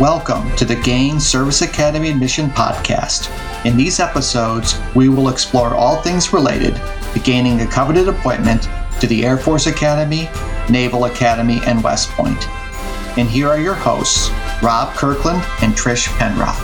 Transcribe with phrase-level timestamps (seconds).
[0.00, 3.34] Welcome to the Gain Service Academy Admission Podcast.
[3.66, 6.76] In these episodes, we will explore all things related
[7.14, 8.68] to gaining a coveted appointment
[9.00, 10.28] to the Air Force Academy,
[10.70, 12.48] Naval Academy, and West Point.
[13.18, 14.30] And here are your hosts,
[14.62, 16.62] Rob Kirkland and Trish Penroth.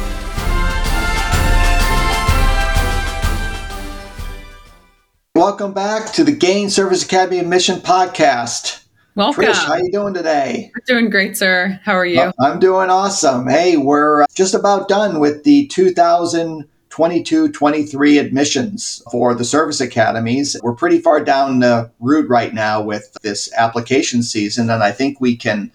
[5.35, 8.84] Welcome back to the Gain Service Academy Admission Podcast.
[9.17, 9.45] Welcome.
[9.45, 10.73] Trish, how you doing today?
[10.75, 11.79] I'm doing great, sir.
[11.85, 12.33] How are you?
[12.41, 13.47] I'm doing awesome.
[13.47, 20.57] Hey, we're uh, just about done with the 2022-23 admissions for the service academies.
[20.65, 25.21] We're pretty far down the route right now with this application season, and I think
[25.21, 25.71] we can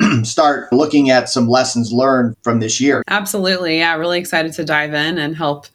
[0.22, 3.02] start looking at some lessons learned from this year.
[3.08, 3.78] Absolutely.
[3.78, 5.66] Yeah, really excited to dive in and help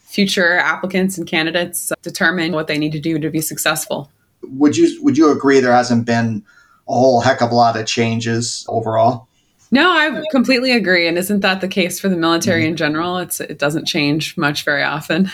[0.00, 4.10] future applicants and candidates determine what they need to do to be successful.
[4.42, 6.44] Would you would you agree there hasn't been
[6.88, 9.28] a whole heck of a lot of changes overall.
[9.70, 11.06] No, I completely agree.
[11.06, 12.70] And isn't that the case for the military mm-hmm.
[12.70, 13.18] in general?
[13.18, 15.30] It's it doesn't change much very often.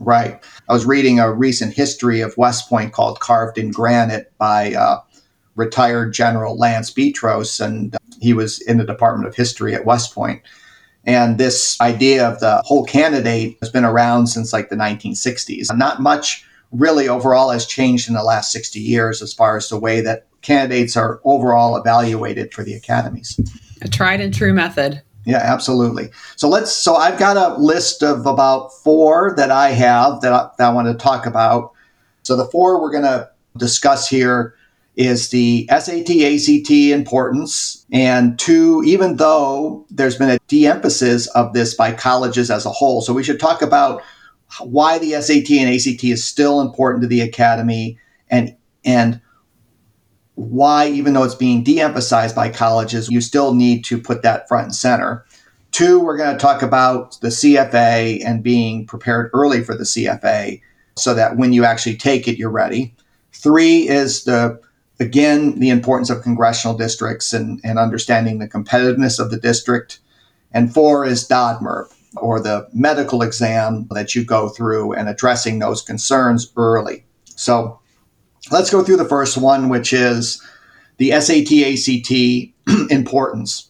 [0.00, 0.42] Right.
[0.68, 5.00] I was reading a recent history of West Point called Carved in Granite by uh,
[5.56, 10.42] retired General Lance Betros, and he was in the Department of History at West Point.
[11.04, 15.66] And this idea of the whole candidate has been around since like the 1960s.
[15.76, 19.78] Not much really overall has changed in the last 60 years as far as the
[19.78, 23.38] way that candidates are overall evaluated for the academies.
[23.82, 25.02] A tried and true method.
[25.24, 26.10] Yeah, absolutely.
[26.36, 26.72] So let's.
[26.72, 30.72] So I've got a list of about four that I have that I, that I
[30.72, 31.72] want to talk about.
[32.22, 33.28] So the four we're going to
[33.58, 34.54] discuss here
[34.96, 41.74] is the SAT ACT importance, and two, even though there's been a de-emphasis of this
[41.74, 44.02] by colleges as a whole, so we should talk about
[44.60, 47.98] why the SAT and ACT is still important to the academy,
[48.30, 49.20] and and
[50.38, 54.46] why, even though it's being de emphasized by colleges, you still need to put that
[54.46, 55.24] front and center.
[55.72, 60.62] Two, we're going to talk about the CFA and being prepared early for the CFA
[60.96, 62.94] so that when you actually take it, you're ready.
[63.32, 64.60] Three is the
[65.00, 69.98] again the importance of congressional districts and, and understanding the competitiveness of the district.
[70.52, 75.82] And four is DODMER, or the medical exam that you go through and addressing those
[75.82, 77.04] concerns early.
[77.24, 77.77] So
[78.50, 80.42] Let's go through the first one, which is
[80.96, 83.68] the SAT ACT importance.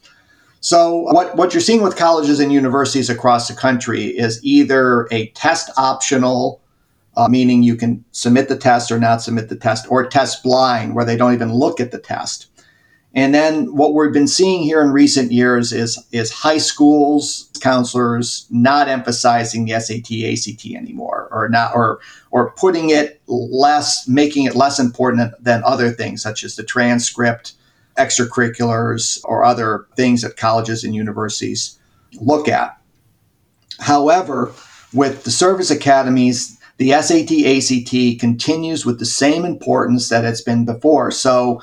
[0.61, 5.28] So, what, what you're seeing with colleges and universities across the country is either a
[5.28, 6.61] test optional,
[7.16, 10.95] uh, meaning you can submit the test or not submit the test, or test blind,
[10.95, 12.47] where they don't even look at the test.
[13.19, 18.47] And then what we've been seeing here in recent years is, is high schools, counselors
[18.49, 21.99] not emphasizing the SAT, ACT anymore, or not, or
[22.31, 27.55] or putting it less, making it less important than other things such as the transcript,
[27.97, 31.77] extracurriculars, or other things that colleges and universities
[32.21, 32.78] look at.
[33.81, 34.53] However,
[34.93, 40.65] with the service academies, the SAT, ACT continues with the same importance that it's been
[40.65, 41.11] before.
[41.11, 41.61] So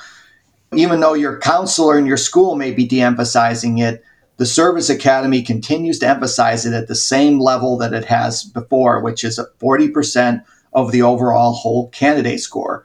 [0.74, 4.04] even though your counselor in your school may be de emphasizing it,
[4.38, 9.00] the Service Academy continues to emphasize it at the same level that it has before,
[9.02, 10.44] which is 40%
[10.74, 12.84] of the overall whole candidate score.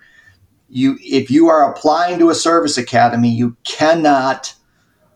[0.69, 4.55] You, if you are applying to a service academy, you cannot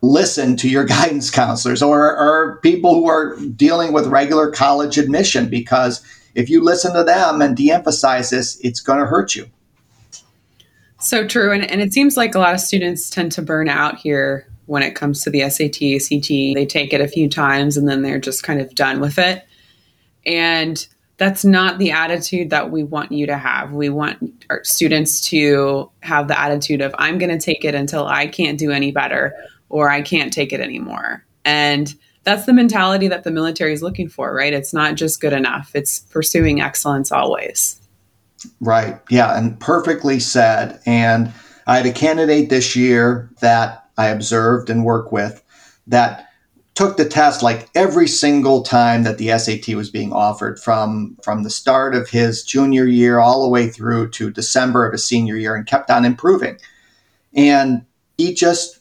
[0.03, 5.49] listen to your guidance counselors or, or people who are dealing with regular college admission
[5.49, 6.05] because
[6.35, 9.49] if you listen to them and de emphasize this, it's going to hurt you.
[11.05, 11.53] So true.
[11.53, 14.83] And, and it seems like a lot of students tend to burn out here when
[14.83, 16.29] it comes to the SAT, ACT.
[16.29, 19.47] They take it a few times and then they're just kind of done with it.
[20.25, 20.87] And
[21.19, 23.73] that's not the attitude that we want you to have.
[23.73, 28.07] We want our students to have the attitude of, I'm going to take it until
[28.07, 29.35] I can't do any better
[29.69, 31.23] or I can't take it anymore.
[31.45, 34.55] And that's the mentality that the military is looking for, right?
[34.55, 37.79] It's not just good enough, it's pursuing excellence always.
[38.61, 39.01] Right.
[39.11, 39.37] Yeah.
[39.37, 40.81] And perfectly said.
[40.87, 41.33] And
[41.67, 45.43] I had a candidate this year that I observed and worked with
[45.87, 46.29] that
[46.75, 51.45] took the test like every single time that the SAT was being offered from from
[51.45, 55.37] the start of his junior year all the way through to December of his senior
[55.37, 56.59] year and kept on improving.
[57.35, 57.85] And
[58.19, 58.81] he just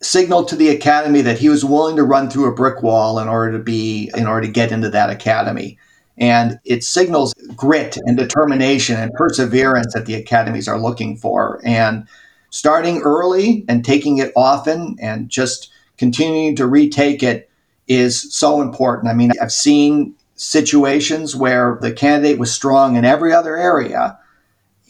[0.00, 3.28] signaled to the academy that he was willing to run through a brick wall in
[3.28, 5.78] order to be in order to get into that academy
[6.18, 11.60] and it signals grit and determination and perseverance that the academies are looking for.
[11.64, 12.06] And
[12.50, 17.50] starting early and taking it often and just continuing to retake it
[17.88, 19.10] is so important.
[19.10, 24.18] I mean, I've seen situations where the candidate was strong in every other area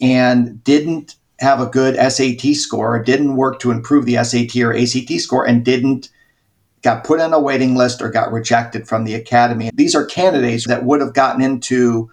[0.01, 5.19] and didn't have a good SAT score, didn't work to improve the SAT or ACT
[5.19, 6.09] score, and didn't
[6.85, 9.71] got put on a waiting list or got rejected from the academy.
[9.73, 12.11] These are candidates that would have gotten into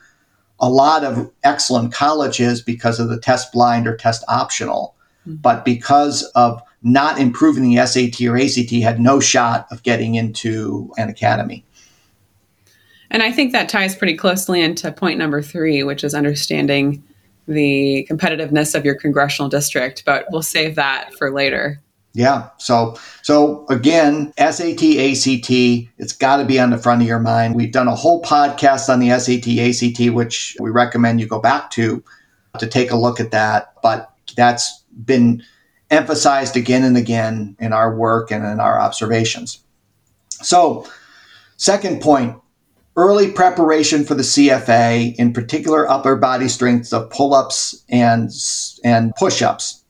[0.58, 4.96] a lot of excellent colleges because of the test blind or test optional.
[5.28, 5.36] Mm-hmm.
[5.36, 10.90] But because of not improving the SAT or ACT, had no shot of getting into
[10.96, 11.66] an academy.
[13.10, 17.04] And I think that ties pretty closely into point number three, which is understanding
[17.46, 20.04] the competitiveness of your congressional district.
[20.06, 21.78] But we'll save that for later.
[22.14, 22.50] Yeah.
[22.59, 25.50] So so again, SAT, ACT,
[25.99, 27.55] it's got to be on the front of your mind.
[27.55, 31.70] We've done a whole podcast on the SAT, ACT, which we recommend you go back
[31.73, 32.03] to
[32.59, 33.75] to take a look at that.
[33.82, 35.43] But that's been
[35.91, 39.61] emphasized again and again in our work and in our observations.
[40.31, 40.87] So,
[41.56, 42.37] second point,
[42.97, 48.31] early preparation for the CFA, in particular upper body strengths of pull-ups and
[48.85, 49.81] and push-ups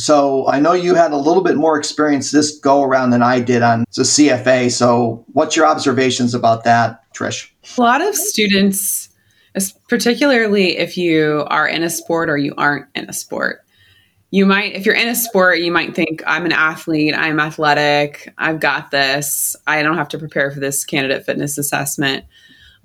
[0.00, 3.40] so I know you had a little bit more experience this go around than I
[3.40, 4.70] did on the CFA.
[4.70, 7.50] So what's your observations about that, Trish?
[7.76, 9.08] A lot of students,
[9.88, 13.64] particularly if you are in a sport or you aren't in a sport,
[14.30, 18.32] you might, if you're in a sport, you might think, I'm an athlete, I'm athletic,
[18.38, 22.24] I've got this, I don't have to prepare for this candidate fitness assessment.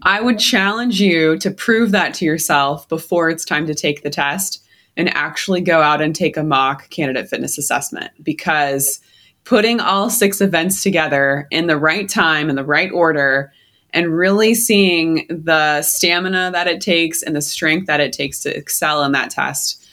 [0.02, 4.10] I would challenge you to prove that to yourself before it's time to take the
[4.10, 4.65] test
[4.98, 9.00] and actually go out and take a mock candidate fitness assessment because
[9.44, 13.52] putting all six events together in the right time in the right order
[13.92, 18.56] and really seeing the stamina that it takes and the strength that it takes to
[18.56, 19.86] excel in that test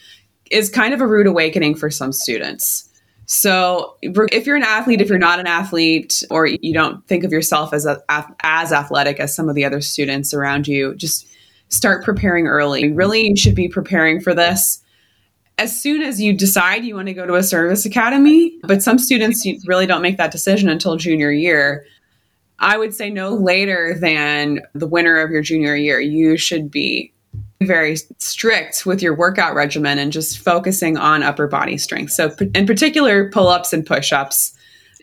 [0.51, 2.89] is kind of a rude awakening for some students.
[3.25, 7.31] So, if you're an athlete, if you're not an athlete, or you don't think of
[7.31, 11.25] yourself as a, as athletic as some of the other students around you, just
[11.69, 12.91] start preparing early.
[12.91, 14.82] Really, you should be preparing for this
[15.57, 18.97] as soon as you decide you want to go to a service academy, but some
[18.97, 21.85] students really don't make that decision until junior year.
[22.59, 25.99] I would say no later than the winter of your junior year.
[25.99, 27.13] You should be
[27.61, 32.11] very strict with your workout regimen and just focusing on upper body strength.
[32.11, 34.53] So, in particular, pull ups and push ups.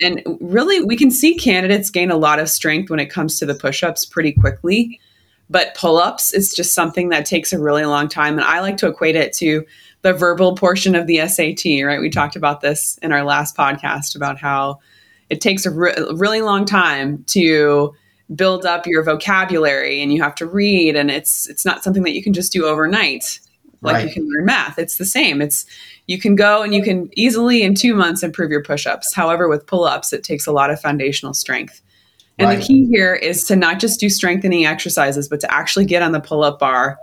[0.03, 3.47] And really, we can see candidates gain a lot of strength when it comes to
[3.47, 5.01] the push ups pretty quickly.
[5.49, 8.35] But pull ups is just something that takes a really long time.
[8.39, 9.67] And I like to equate it to
[10.03, 12.01] the verbal portion of the SAT, right?
[12.01, 14.81] We talked about this in our last podcast about how
[15.29, 17.95] it takes a re- really long time to
[18.35, 22.13] build up your vocabulary and you have to read and it's it's not something that
[22.13, 23.41] you can just do overnight
[23.83, 24.07] like right.
[24.07, 25.67] you can learn math it's the same it's
[26.07, 29.67] you can go and you can easily in 2 months improve your push-ups however with
[29.67, 31.83] pull-ups it takes a lot of foundational strength
[32.39, 32.61] and right.
[32.61, 36.13] the key here is to not just do strengthening exercises but to actually get on
[36.13, 36.99] the pull-up bar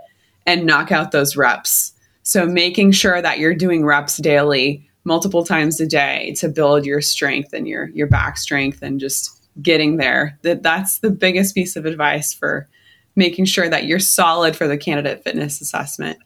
[0.46, 1.92] and knock out those reps
[2.28, 7.00] so making sure that you're doing reps daily, multiple times a day to build your
[7.00, 10.38] strength and your your back strength and just getting there.
[10.42, 12.68] That that's the biggest piece of advice for
[13.16, 16.18] making sure that you're solid for the candidate fitness assessment.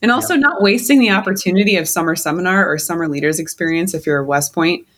[0.00, 0.40] And also yeah.
[0.40, 4.54] not wasting the opportunity of summer seminar or summer leaders experience if you're at West
[4.54, 4.88] Point.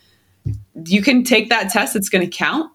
[0.86, 2.70] You can take that test, it's going to count.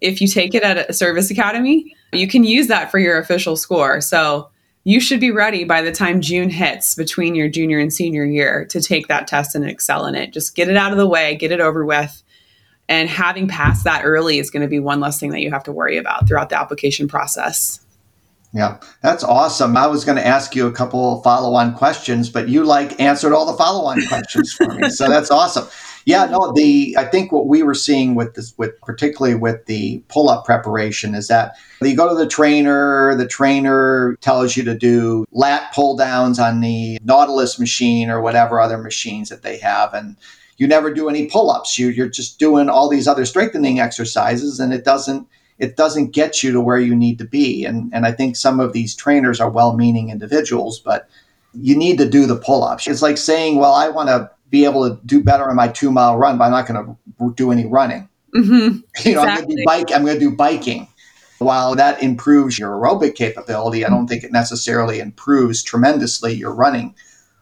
[0.00, 3.56] If you take it at a service academy, you can use that for your official
[3.56, 4.00] score.
[4.00, 4.50] So
[4.84, 8.66] you should be ready by the time June hits between your junior and senior year
[8.66, 10.32] to take that test and excel in it.
[10.32, 12.22] Just get it out of the way, get it over with.
[12.86, 15.64] And having passed that early is going to be one less thing that you have
[15.64, 17.83] to worry about throughout the application process.
[18.54, 19.76] Yeah, that's awesome.
[19.76, 23.32] I was going to ask you a couple follow on questions, but you like answered
[23.32, 24.90] all the follow on questions for me.
[24.90, 25.66] So that's awesome.
[26.06, 30.04] Yeah, no, the I think what we were seeing with this with particularly with the
[30.08, 35.24] pull-up preparation is that you go to the trainer, the trainer tells you to do
[35.32, 40.16] lat pull downs on the Nautilus machine or whatever other machines that they have and
[40.58, 41.76] you never do any pull-ups.
[41.76, 45.26] You you're just doing all these other strengthening exercises and it doesn't
[45.58, 47.64] it doesn't get you to where you need to be.
[47.64, 51.08] And and I think some of these trainers are well-meaning individuals, but
[51.52, 52.86] you need to do the pull-ups.
[52.86, 55.90] It's like saying, well, I want to be able to do better on my two
[55.90, 58.08] mile run, but I'm not going to do any running.
[58.34, 58.78] Mm-hmm.
[59.08, 59.22] You know, exactly.
[59.22, 59.92] I'm going to do bike.
[59.92, 60.88] I'm going to do biking.
[61.38, 66.94] While that improves your aerobic capability, I don't think it necessarily improves tremendously your running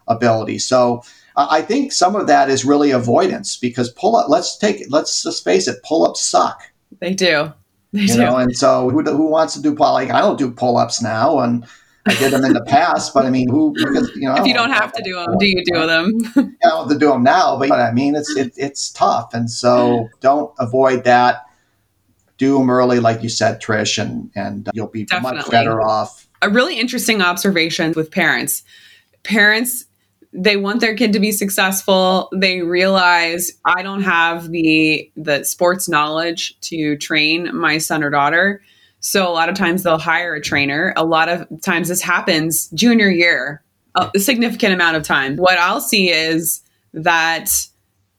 [0.08, 0.58] ability.
[0.58, 1.02] So
[1.36, 4.28] uh, I think some of that is really avoidance because pull up.
[4.28, 4.90] Let's take it.
[4.90, 5.82] Let's just face it.
[5.82, 6.62] Pull ups suck.
[7.00, 7.52] They do.
[8.02, 8.20] They you do.
[8.20, 9.92] know, and so who, who wants to do pull?
[9.92, 11.66] Like I don't do pull ups now, and
[12.06, 13.74] I did them in the past, but I mean, who?
[13.74, 16.08] Because, you know, if you don't have to do them, do you do them?
[16.64, 19.50] I don't have to do them now, but I mean, it's it, it's tough, and
[19.50, 21.44] so don't avoid that.
[22.38, 25.38] Do them early, like you said, Trish, and and you'll be Definitely.
[25.38, 26.28] much better off.
[26.40, 28.64] A really interesting observation with parents.
[29.22, 29.84] Parents
[30.32, 32.30] they want their kid to be successful.
[32.34, 38.62] They realize I don't have the the sports knowledge to train my son or daughter.
[39.00, 40.94] So a lot of times they'll hire a trainer.
[40.96, 43.62] A lot of times this happens junior year,
[43.94, 45.36] a significant amount of time.
[45.36, 46.62] What I'll see is
[46.94, 47.50] that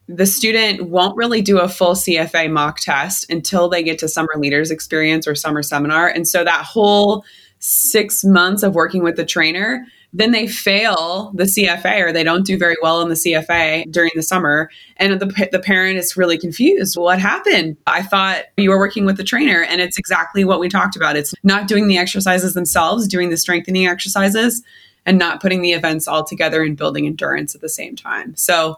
[0.08, 4.34] the student won't really do a full CFA mock test until they get to summer
[4.36, 6.10] leaders experience or summer seminar.
[6.10, 7.24] And so that whole
[7.60, 12.46] six months of working with the trainer, then they fail the CFA or they don't
[12.46, 14.70] do very well in the CFA during the summer.
[14.98, 16.96] And the, the parent is really confused.
[16.96, 17.78] What happened?
[17.88, 19.64] I thought you were working with the trainer.
[19.64, 21.16] And it's exactly what we talked about.
[21.16, 24.62] It's not doing the exercises themselves, doing the strengthening exercises,
[25.06, 28.36] and not putting the events all together and building endurance at the same time.
[28.36, 28.78] So,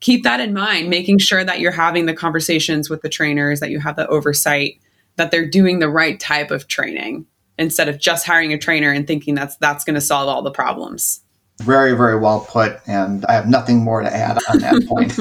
[0.00, 3.70] keep that in mind, making sure that you're having the conversations with the trainers, that
[3.70, 4.78] you have the oversight,
[5.16, 7.24] that they're doing the right type of training
[7.58, 10.50] instead of just hiring a trainer and thinking that's that's going to solve all the
[10.50, 11.20] problems.
[11.58, 12.78] Very, very well put.
[12.86, 15.18] And I have nothing more to add on that point.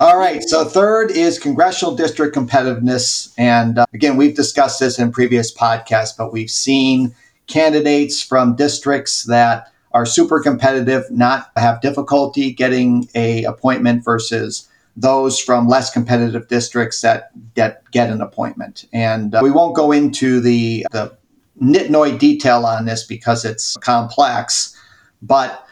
[0.00, 0.42] All right.
[0.42, 3.32] So, third is congressional district competitiveness.
[3.38, 7.14] And uh, again, we've discussed this in previous podcasts, but we've seen
[7.46, 15.40] candidates from districts that are super competitive, not have difficulty getting a appointment versus those
[15.40, 18.84] from less competitive districts that get get an appointment.
[18.92, 21.16] And uh, we won't go into the the
[21.60, 24.76] nitnoid detail on this because it's complex,
[25.22, 25.66] but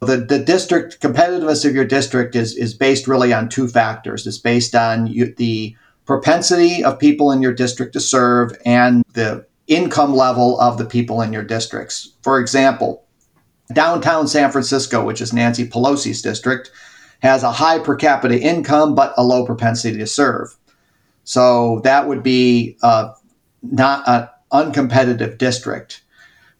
[0.00, 4.26] the, the district competitiveness of your district is is based really on two factors.
[4.26, 9.46] It's based on you, the propensity of people in your district to serve and the
[9.66, 12.12] income level of the people in your districts.
[12.22, 13.04] For example,
[13.72, 16.70] Downtown San Francisco, which is Nancy Pelosi's district,
[17.20, 20.54] has a high per capita income but a low propensity to serve.
[21.24, 23.14] So that would be uh,
[23.62, 26.02] not an uncompetitive district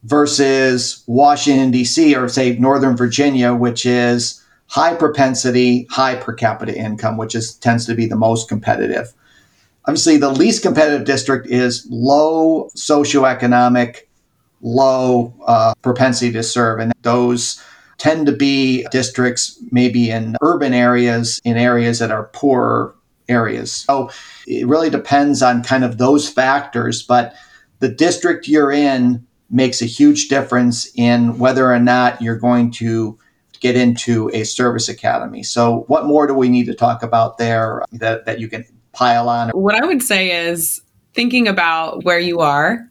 [0.03, 7.17] versus Washington, D.C., or say Northern Virginia, which is high propensity, high per capita income,
[7.17, 9.13] which is tends to be the most competitive.
[9.87, 14.01] Obviously, the least competitive district is low socioeconomic
[14.65, 16.79] low uh, propensity to serve.
[16.79, 17.61] And those
[17.97, 22.93] tend to be districts maybe in urban areas, in areas that are poorer
[23.29, 23.71] areas.
[23.71, 24.09] So
[24.47, 27.33] it really depends on kind of those factors, but
[27.79, 33.17] the district you're in makes a huge difference in whether or not you're going to
[33.59, 35.43] get into a service academy.
[35.43, 39.29] So what more do we need to talk about there that, that you can pile
[39.29, 39.49] on?
[39.49, 40.81] What I would say is
[41.13, 42.89] thinking about where you are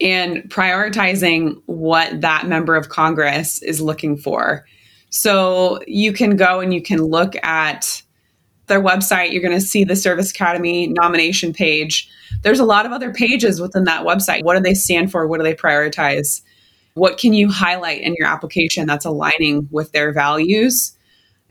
[0.00, 4.66] and prioritizing what that member of Congress is looking for.
[5.08, 8.02] So you can go and you can look at
[8.66, 9.32] their website.
[9.32, 12.08] You're going to see the Service Academy nomination page.
[12.42, 14.44] There's a lot of other pages within that website.
[14.44, 15.26] What do they stand for?
[15.26, 16.42] What do they prioritize?
[16.94, 20.96] What can you highlight in your application that's aligning with their values?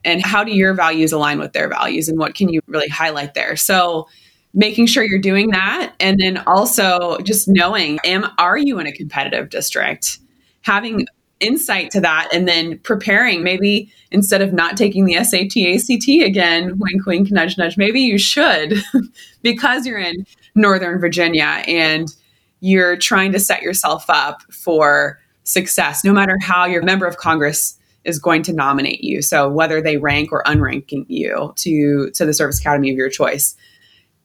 [0.03, 2.09] And how do your values align with their values?
[2.09, 3.55] And what can you really highlight there?
[3.55, 4.07] So
[4.53, 8.91] making sure you're doing that and then also just knowing am are you in a
[8.91, 10.19] competitive district
[10.61, 11.05] having
[11.39, 13.43] insight to that and then preparing.
[13.43, 18.17] Maybe instead of not taking the SAT ACT again wink wink nudge nudge maybe you
[18.17, 18.75] should
[19.41, 20.25] because you're in
[20.55, 22.15] northern Virginia and
[22.61, 27.77] you're trying to set yourself up for success no matter how your member of congress
[28.05, 29.21] is going to nominate you.
[29.21, 33.55] So whether they rank or unranking you to to the service academy of your choice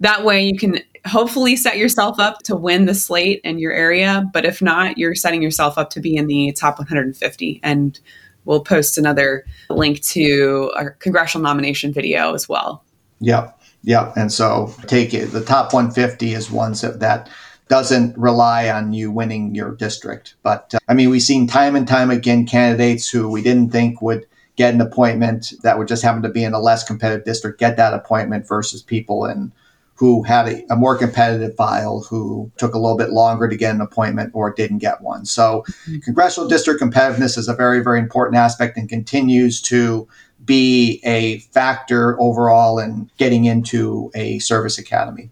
[0.00, 4.28] that way you can hopefully set yourself up to win the slate in your area
[4.32, 8.00] but if not you're setting yourself up to be in the top 150 and
[8.44, 12.84] we'll post another link to our congressional nomination video as well.
[13.20, 17.30] Yep yep and so take it the top 150 is ones that, that
[17.68, 21.88] doesn't rely on you winning your district but uh, i mean we've seen time and
[21.88, 24.26] time again candidates who we didn't think would
[24.56, 27.76] get an appointment that would just happen to be in a less competitive district get
[27.76, 29.52] that appointment versus people in
[30.00, 33.74] who had a, a, more competitive file who took a little bit longer to get
[33.74, 35.26] an appointment or didn't get one.
[35.26, 35.98] So, mm-hmm.
[35.98, 40.08] congressional district competitiveness is a very, very important aspect and continues to
[40.42, 45.28] be a factor overall in getting into a service academy.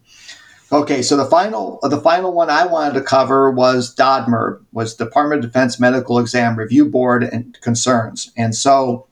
[0.70, 5.42] Okay, so the final the final one I wanted to cover was DODMER, was Department
[5.42, 8.30] of Defense Medical Exam Review Board and concerns.
[8.36, 9.06] And so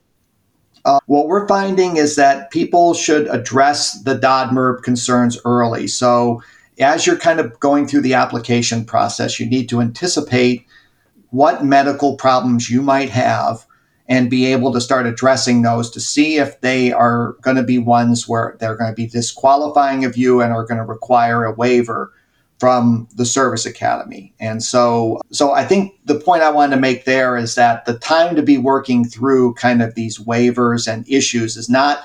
[0.87, 5.89] uh, what we're finding is that people should address the DODMER concerns early.
[5.89, 6.41] So,
[6.79, 10.65] as you're kind of going through the application process, you need to anticipate
[11.31, 13.67] what medical problems you might have
[14.09, 17.79] and be able to start addressing those to see if they are going to be
[17.79, 21.53] ones where they're going to be disqualifying of you and are going to require a
[21.53, 22.13] waiver
[22.59, 24.33] from the service academy.
[24.41, 27.99] And so so I think the point I wanted to make there is that the
[27.99, 32.01] time to be working through kind of these waivers and issues is not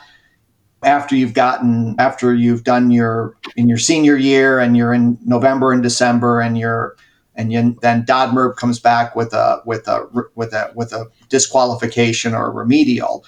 [0.83, 5.71] after you've gotten after you've done your in your senior year and you're in November
[5.71, 6.95] and December and you're
[7.35, 10.05] and you, then DodMERB comes back with a with a
[10.35, 13.25] with a with a disqualification or a remedial.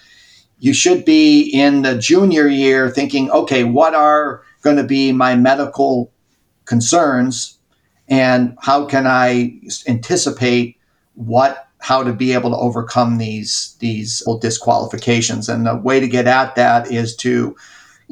[0.60, 5.36] You should be in the junior year thinking, okay, what are going to be my
[5.36, 6.13] medical
[6.66, 7.58] concerns
[8.08, 10.78] and how can I anticipate
[11.16, 15.50] what how to be able to overcome these these disqualifications?
[15.50, 17.56] And the way to get at that is to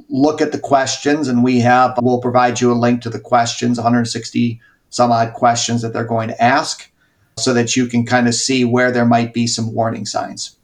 [0.10, 3.78] look at the questions and we have we'll provide you a link to the questions
[3.78, 6.92] 160 some odd questions that they're going to ask
[7.38, 10.58] so that you can kind of see where there might be some warning signs.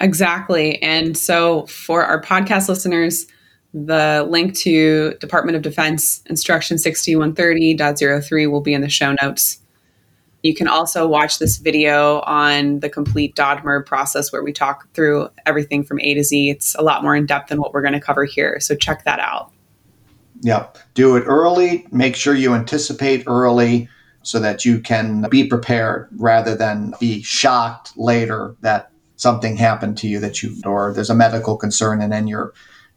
[0.00, 0.80] Exactly.
[0.82, 3.26] And so for our podcast listeners
[3.74, 9.58] the link to Department of Defense Instruction 6130.03 will be in the show notes.
[10.42, 15.28] You can also watch this video on the complete DodMERB process where we talk through
[15.46, 16.50] everything from A to Z.
[16.50, 18.58] It's a lot more in depth than what we're going to cover here.
[18.60, 19.52] So check that out.
[20.42, 20.78] Yep.
[20.94, 21.86] Do it early.
[21.92, 23.88] Make sure you anticipate early
[24.22, 30.08] so that you can be prepared rather than be shocked later that something happened to
[30.08, 32.52] you that you or there's a medical concern and then you're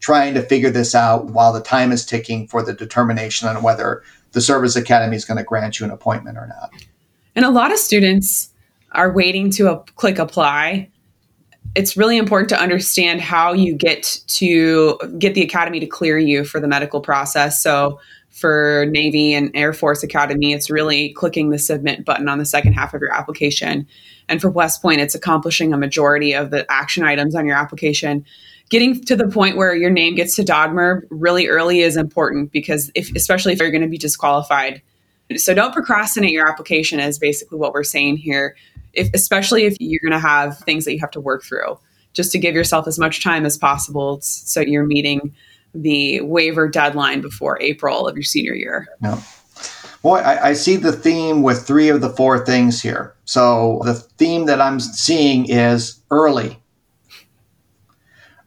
[0.06, 4.04] trying to figure this out while the time is ticking for the determination on whether
[4.30, 6.70] the service academy is going to grant you an appointment or not.
[7.34, 8.50] And a lot of students
[8.92, 10.88] are waiting to click apply.
[11.74, 16.44] It's really important to understand how you get to get the academy to clear you
[16.44, 17.60] for the medical process.
[17.60, 17.98] So
[18.30, 22.74] for Navy and Air Force Academy, it's really clicking the submit button on the second
[22.74, 23.88] half of your application.
[24.28, 28.24] And for West Point, it's accomplishing a majority of the action items on your application
[28.70, 32.90] getting to the point where your name gets to DodMERB really early is important because
[32.94, 34.82] if especially if you're going to be disqualified.
[35.36, 38.56] So don't procrastinate your application is basically what we're saying here.
[38.92, 41.78] If especially if you're going to have things that you have to work through,
[42.12, 45.34] just to give yourself as much time as possible so you're meeting
[45.74, 48.88] the waiver deadline before April of your senior year.
[49.02, 49.20] Yeah.
[50.02, 53.14] Boy, I, I, see the theme with three of the four things here.
[53.24, 56.58] So the theme that I'm seeing is early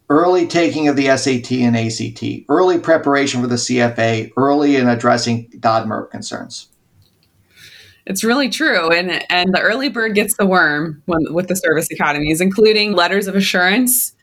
[0.09, 5.49] early taking of the SAT and ACT, early preparation for the CFA, early in addressing
[5.51, 6.67] DodMERB concerns.
[8.05, 8.89] It's really true.
[8.89, 13.27] And, and the early bird gets the worm when, with the service academies, including letters
[13.27, 14.13] of assurance,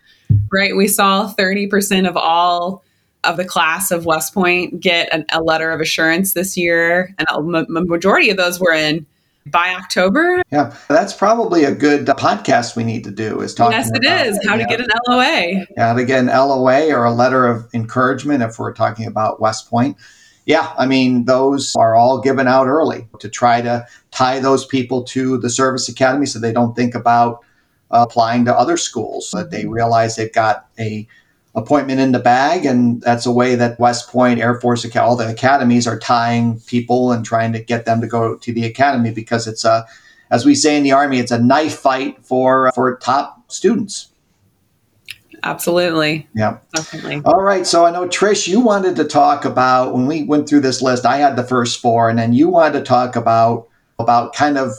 [0.52, 0.74] right?
[0.74, 2.82] We saw 30% of all
[3.22, 7.14] of the class of West Point get an, a letter of assurance this year.
[7.18, 9.06] And a majority of those were in
[9.46, 10.42] by October.
[10.50, 13.40] Yeah, that's probably a good podcast we need to do.
[13.40, 13.78] Is talking.
[13.78, 14.40] Yes, it about, is.
[14.46, 15.66] How yeah, to get an LOA.
[15.76, 19.70] How to get an LOA or a letter of encouragement if we're talking about West
[19.70, 19.96] Point.
[20.44, 25.02] Yeah, I mean those are all given out early to try to tie those people
[25.04, 27.44] to the service academy so they don't think about
[27.90, 29.30] uh, applying to other schools.
[29.32, 31.06] That they realize they've got a
[31.56, 32.64] appointment in the bag.
[32.64, 37.10] And that's a way that West Point, Air Force, all the academies are tying people
[37.10, 39.86] and trying to get them to go to the academy because it's a,
[40.30, 44.08] as we say in the Army, it's a knife fight for, for top students.
[45.42, 46.28] Absolutely.
[46.34, 46.58] Yeah.
[46.74, 47.22] Definitely.
[47.24, 47.66] All right.
[47.66, 51.06] So I know, Trish, you wanted to talk about when we went through this list,
[51.06, 54.72] I had the first four, and then you wanted to talk about about kind of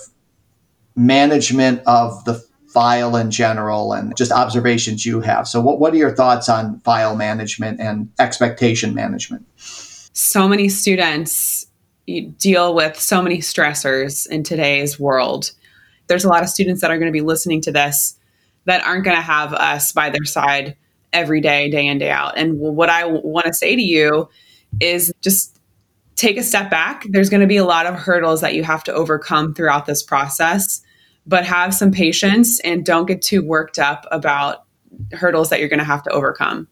[0.96, 2.46] management of the
[2.78, 5.48] file in general and just observations you have.
[5.48, 9.48] So, what, what are your thoughts on file management and expectation management?
[9.58, 11.66] So many students
[12.38, 15.54] deal with so many stressors in today's world.
[16.06, 18.16] There's a lot of students that are going to be listening to this
[18.66, 20.78] that aren't going to have us by their side
[21.14, 22.38] every day, day in, day out.
[22.38, 24.30] And what I want to say to you
[24.80, 25.60] is just
[26.16, 27.08] take a step back.
[27.10, 30.04] There's going to be a lot of hurdles that you have to overcome throughout this
[30.04, 30.84] process
[31.28, 34.64] but have some patience and don't get too worked up about
[35.12, 36.68] hurdles that you're going to have to overcome.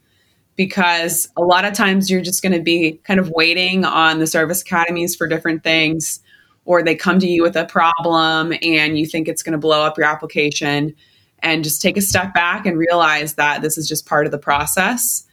[0.55, 4.27] Because a lot of times you're just going to be kind of waiting on the
[4.27, 6.21] service academies for different things
[6.63, 9.83] or they come to you with a problem and you think it's going to blow
[9.83, 10.95] up your application
[11.39, 14.37] and just take a step back and realize that this is just part of the
[14.37, 15.27] process.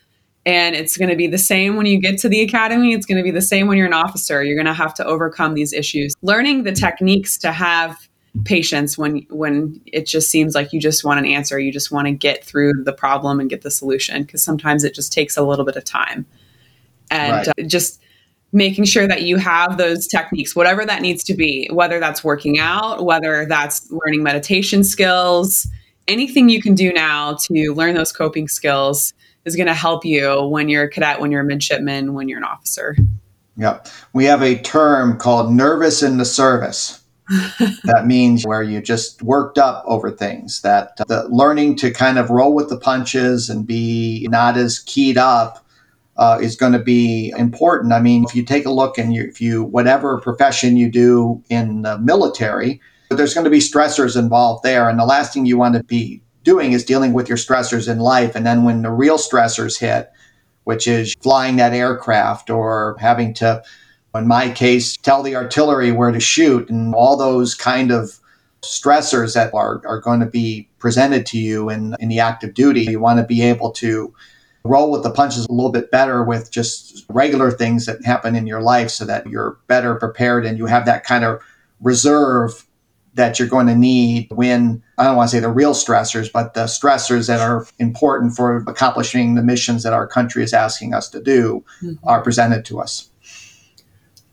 [0.44, 3.16] And it's going to be the same when you get to the academy it's going
[3.16, 4.42] to be the same when you're an officer.
[4.42, 6.14] You're going to have to overcome these issues.
[6.20, 7.96] Learning the techniques to have
[8.44, 12.06] patience when when it just seems like you just want an answer you just want
[12.06, 15.42] to get through the problem and get the solution because sometimes it just takes a
[15.42, 16.26] little bit of time
[17.10, 17.48] and right.
[17.48, 18.00] uh, just
[18.52, 22.58] making sure that you have those techniques whatever that needs to be whether that's working
[22.58, 25.66] out whether that's learning meditation skills
[26.08, 30.42] anything you can do now to learn those coping skills is going to help you
[30.46, 32.96] when you're a cadet when you're a midshipman when you're an officer
[33.56, 33.88] Yep.
[34.12, 37.01] We have a term called nervous in the service.
[37.84, 42.30] that means where you just worked up over things, that the learning to kind of
[42.30, 45.64] roll with the punches and be not as keyed up
[46.16, 47.92] uh, is going to be important.
[47.92, 51.42] I mean, if you take a look and you, if you, whatever profession you do
[51.48, 54.88] in the military, there's going to be stressors involved there.
[54.88, 57.98] And the last thing you want to be doing is dealing with your stressors in
[57.98, 58.34] life.
[58.34, 60.10] And then when the real stressors hit,
[60.64, 63.62] which is flying that aircraft or having to,
[64.14, 68.18] in my case, tell the artillery where to shoot and all those kind of
[68.62, 72.82] stressors that are, are going to be presented to you in, in the active duty.
[72.82, 74.12] You want to be able to
[74.64, 78.46] roll with the punches a little bit better with just regular things that happen in
[78.46, 81.40] your life so that you're better prepared and you have that kind of
[81.80, 82.66] reserve
[83.14, 86.54] that you're going to need when I don't want to say the real stressors, but
[86.54, 91.10] the stressors that are important for accomplishing the missions that our country is asking us
[91.10, 92.08] to do mm-hmm.
[92.08, 93.10] are presented to us.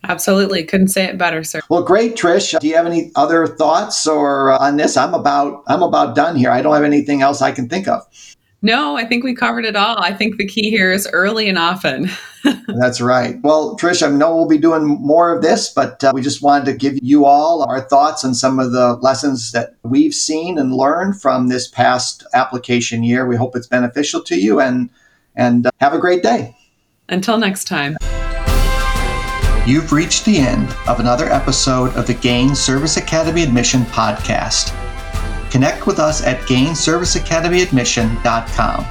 [0.03, 0.63] Absolutely.
[0.63, 1.61] Couldn't say it better, sir.
[1.69, 2.57] Well, great, Trish.
[2.59, 4.95] Do you have any other thoughts or uh, on this?
[4.95, 6.51] I'm about I'm about done here.
[6.51, 8.01] I don't have anything else I can think of.
[8.61, 9.97] No, I think we covered it all.
[9.99, 12.09] I think the key here is early and often.
[12.67, 13.37] That's right.
[13.41, 16.65] Well, Trish, I know we'll be doing more of this, but uh, we just wanted
[16.65, 20.73] to give you all our thoughts on some of the lessons that we've seen and
[20.73, 23.25] learned from this past application year.
[23.25, 24.89] We hope it's beneficial to you and
[25.35, 26.55] and uh, have a great day.
[27.07, 27.95] Until next time.
[29.69, 34.73] You've reached the end of another episode of the Gain Service Academy Admission podcast.
[35.51, 38.85] Connect with us at gainserviceacademyadmission.com.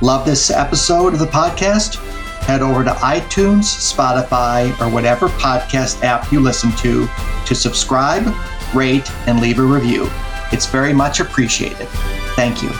[0.00, 1.96] Love this episode of the podcast?
[2.44, 7.08] Head over to iTunes, Spotify, or whatever podcast app you listen to
[7.44, 8.32] to subscribe,
[8.72, 10.08] rate, and leave a review.
[10.52, 11.88] It's very much appreciated.
[12.36, 12.70] Thank you.